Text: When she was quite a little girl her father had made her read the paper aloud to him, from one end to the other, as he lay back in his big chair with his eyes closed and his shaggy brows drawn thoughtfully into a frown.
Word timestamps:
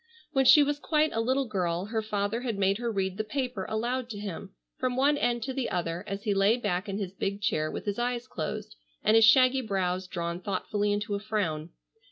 When 0.31 0.45
she 0.45 0.63
was 0.63 0.79
quite 0.79 1.11
a 1.13 1.19
little 1.21 1.45
girl 1.45 1.85
her 1.85 2.01
father 2.01 2.41
had 2.41 2.57
made 2.57 2.79
her 2.79 2.91
read 2.91 3.17
the 3.17 3.23
paper 3.23 3.67
aloud 3.69 4.09
to 4.09 4.17
him, 4.17 4.51
from 4.79 4.95
one 4.95 5.15
end 5.15 5.43
to 5.43 5.53
the 5.53 5.69
other, 5.69 6.03
as 6.07 6.23
he 6.23 6.33
lay 6.33 6.57
back 6.57 6.89
in 6.89 6.97
his 6.97 7.13
big 7.13 7.39
chair 7.39 7.69
with 7.69 7.85
his 7.85 7.99
eyes 7.99 8.27
closed 8.27 8.75
and 9.03 9.13
his 9.15 9.25
shaggy 9.25 9.61
brows 9.61 10.07
drawn 10.07 10.39
thoughtfully 10.41 10.91
into 10.91 11.13
a 11.13 11.19
frown. 11.19 11.69